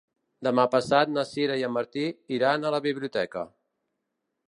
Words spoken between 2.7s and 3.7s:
a la biblioteca.